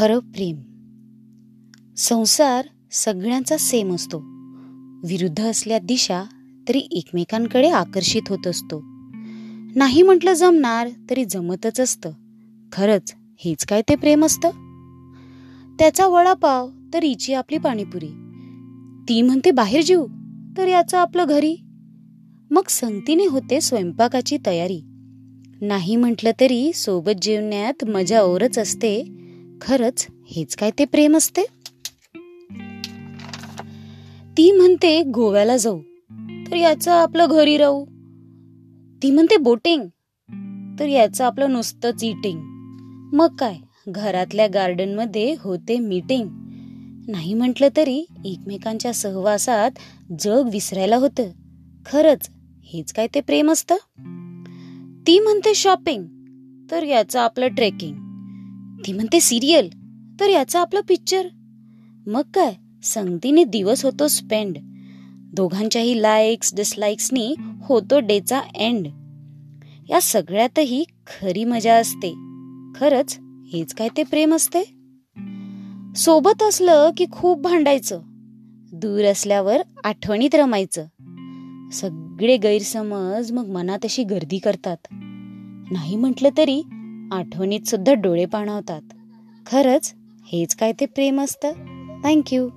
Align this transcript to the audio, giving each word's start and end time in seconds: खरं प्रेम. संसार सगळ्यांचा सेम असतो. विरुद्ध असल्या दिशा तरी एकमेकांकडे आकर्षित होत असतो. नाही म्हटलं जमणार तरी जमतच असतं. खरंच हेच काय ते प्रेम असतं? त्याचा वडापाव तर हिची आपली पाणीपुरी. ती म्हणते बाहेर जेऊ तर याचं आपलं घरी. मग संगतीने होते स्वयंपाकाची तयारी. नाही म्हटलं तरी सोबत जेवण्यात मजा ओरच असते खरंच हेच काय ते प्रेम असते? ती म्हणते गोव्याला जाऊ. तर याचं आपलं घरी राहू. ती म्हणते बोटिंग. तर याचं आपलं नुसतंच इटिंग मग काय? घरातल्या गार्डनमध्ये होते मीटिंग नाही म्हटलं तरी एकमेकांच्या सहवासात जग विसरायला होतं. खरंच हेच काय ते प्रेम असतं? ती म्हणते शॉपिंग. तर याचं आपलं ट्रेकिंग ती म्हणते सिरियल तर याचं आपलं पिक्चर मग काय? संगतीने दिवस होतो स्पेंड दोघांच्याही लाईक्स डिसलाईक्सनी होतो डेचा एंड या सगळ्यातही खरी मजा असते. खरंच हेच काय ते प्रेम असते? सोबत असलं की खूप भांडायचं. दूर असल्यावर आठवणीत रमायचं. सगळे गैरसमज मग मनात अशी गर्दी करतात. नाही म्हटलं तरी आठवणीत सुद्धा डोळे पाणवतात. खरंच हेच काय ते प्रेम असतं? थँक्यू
खरं 0.00 0.18
प्रेम. 0.18 0.56
संसार 1.96 2.66
सगळ्यांचा 2.92 3.56
सेम 3.56 3.94
असतो. 3.94 4.18
विरुद्ध 5.06 5.42
असल्या 5.42 5.78
दिशा 5.78 6.22
तरी 6.68 6.78
एकमेकांकडे 6.78 7.70
आकर्षित 7.70 8.22
होत 8.28 8.46
असतो. 8.46 8.80
नाही 9.76 10.02
म्हटलं 10.02 10.32
जमणार 10.32 10.88
तरी 11.10 11.24
जमतच 11.24 11.80
असतं. 11.80 12.10
खरंच 12.72 13.14
हेच 13.44 13.66
काय 13.66 13.82
ते 13.88 13.94
प्रेम 13.94 14.24
असतं? 14.24 14.48
त्याचा 15.78 16.06
वडापाव 16.06 16.70
तर 16.94 17.04
हिची 17.04 17.34
आपली 17.34 17.58
पाणीपुरी. 17.58 18.10
ती 19.08 19.22
म्हणते 19.22 19.50
बाहेर 19.50 19.82
जेऊ 19.82 20.06
तर 20.56 20.68
याचं 20.68 20.98
आपलं 20.98 21.24
घरी. 21.28 21.56
मग 22.50 22.62
संगतीने 22.68 23.26
होते 23.26 23.60
स्वयंपाकाची 23.60 24.38
तयारी. 24.46 24.80
नाही 25.60 25.96
म्हटलं 25.96 26.30
तरी 26.40 26.72
सोबत 26.72 27.22
जेवण्यात 27.22 27.84
मजा 27.84 28.20
ओरच 28.22 28.58
असते 28.58 29.19
खरंच 29.60 30.06
हेच 30.26 30.56
काय 30.56 30.70
ते 30.78 30.84
प्रेम 30.84 31.16
असते? 31.16 31.42
ती 34.36 34.52
म्हणते 34.52 35.02
गोव्याला 35.02 35.56
जाऊ. 35.56 35.80
तर 36.50 36.56
याचं 36.56 36.92
आपलं 36.92 37.26
घरी 37.30 37.56
राहू. 37.56 37.84
ती 39.02 39.10
म्हणते 39.10 39.36
बोटिंग. 39.36 39.88
तर 40.78 40.86
याचं 40.86 41.24
आपलं 41.24 41.52
नुसतंच 41.52 42.04
इटिंग 42.04 42.40
मग 43.12 43.36
काय? 43.36 43.56
घरातल्या 43.88 44.46
गार्डनमध्ये 44.46 45.34
होते 45.38 45.78
मीटिंग 45.78 46.28
नाही 47.08 47.34
म्हटलं 47.34 47.68
तरी 47.76 48.04
एकमेकांच्या 48.24 48.94
सहवासात 48.94 49.70
जग 50.20 50.48
विसरायला 50.52 50.96
होतं. 50.96 51.30
खरंच 51.86 52.30
हेच 52.64 52.92
काय 52.92 53.06
ते 53.14 53.20
प्रेम 53.20 53.50
असतं? 53.50 53.74
ती 55.06 55.18
म्हणते 55.18 55.54
शॉपिंग. 55.54 56.04
तर 56.70 56.82
याचं 56.82 57.20
आपलं 57.20 57.48
ट्रेकिंग 57.48 58.09
ती 58.86 58.92
म्हणते 58.92 59.20
सिरियल 59.20 59.68
तर 60.20 60.28
याचं 60.28 60.58
आपलं 60.58 60.80
पिक्चर 60.88 61.26
मग 62.06 62.22
काय? 62.34 62.54
संगतीने 62.82 63.44
दिवस 63.44 63.84
होतो 63.84 64.08
स्पेंड 64.08 64.58
दोघांच्याही 65.34 66.02
लाईक्स 66.02 66.54
डिसलाईक्सनी 66.54 67.34
होतो 67.62 68.00
डेचा 68.00 68.40
एंड 68.54 68.86
या 69.90 70.00
सगळ्यातही 70.00 70.84
खरी 71.06 71.44
मजा 71.44 71.74
असते. 71.74 72.14
खरंच 72.76 73.18
हेच 73.52 73.74
काय 73.74 73.88
ते 73.96 74.02
प्रेम 74.02 74.34
असते? 74.34 74.62
सोबत 75.96 76.42
असलं 76.42 76.90
की 76.96 77.06
खूप 77.12 77.40
भांडायचं. 77.40 78.00
दूर 78.72 79.04
असल्यावर 79.04 79.62
आठवणीत 79.84 80.34
रमायचं. 80.34 80.84
सगळे 81.72 82.36
गैरसमज 82.36 83.32
मग 83.32 83.46
मनात 83.46 83.78
अशी 83.84 84.04
गर्दी 84.04 84.38
करतात. 84.38 84.76
नाही 85.70 85.96
म्हटलं 85.96 86.28
तरी 86.38 86.62
आठवणीत 87.12 87.60
सुद्धा 87.68 87.94
डोळे 87.94 88.24
पाणवतात. 88.24 88.82
खरंच 89.46 89.94
हेच 90.32 90.54
काय 90.54 90.72
ते 90.80 90.86
प्रेम 90.86 91.20
असतं? 91.20 91.52
थँक्यू 92.04 92.48